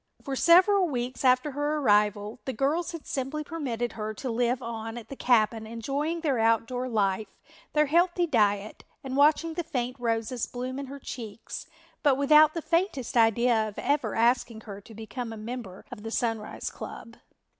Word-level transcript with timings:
For 0.23 0.35
several 0.35 0.87
weeks 0.89 1.23
after 1.23 1.51
her 1.51 1.77
arrival 1.77 2.39
the 2.45 2.53
girls 2.53 2.91
had 2.91 3.05
simply 3.05 3.43
permitted 3.43 3.91
her 3.91 4.15
to 4.15 4.31
live 4.31 4.59
on 4.59 4.97
at 4.97 5.09
the 5.09 5.15
cabin 5.15 5.67
enjoying 5.67 6.21
their 6.21 6.39
outdoor 6.39 6.89
life, 6.89 7.27
their 7.73 7.85
healthy 7.85 8.25
diet 8.25 8.83
and 9.03 9.15
watching 9.15 9.53
the 9.53 9.63
faint 9.63 9.95
roses 9.99 10.47
bloom 10.47 10.79
in 10.79 10.87
her 10.87 10.97
cheeks 10.97 11.67
but 12.01 12.17
without 12.17 12.55
the 12.55 12.63
faintest 12.63 13.15
idea 13.15 13.67
of 13.67 13.77
ever 13.77 14.15
asking 14.15 14.61
her 14.61 14.81
to 14.81 14.95
become 14.95 15.31
a 15.31 15.37
member 15.37 15.85
of 15.91 16.01
the 16.01 16.09
Sunrise 16.09 16.71
club. 16.71 17.17